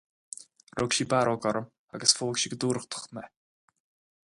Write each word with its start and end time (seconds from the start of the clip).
Rug 0.79 0.95
sí 0.99 1.05
barróg 1.11 1.45
orm 1.51 1.69
agus 1.99 2.15
phóg 2.21 2.41
sí 2.45 2.53
go 2.55 2.59
dúthrachtach 2.65 3.07
mé. 3.19 3.25